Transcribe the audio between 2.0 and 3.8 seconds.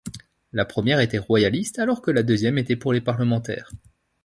que la deuxième était pour les parlementaires.